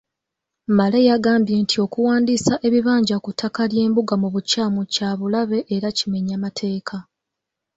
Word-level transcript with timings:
Male 0.77 0.99
yagambye 1.09 1.55
nti 1.63 1.75
okuwandiisa 1.85 2.53
ebibanja 2.67 3.15
ku 3.23 3.29
ttaka 3.33 3.61
ly’embuga 3.71 4.13
mu 4.21 4.27
bukyamu 4.33 4.81
kyabulabe 4.93 5.59
era 5.75 5.87
kimenya 5.97 6.35
mateeka. 6.43 6.97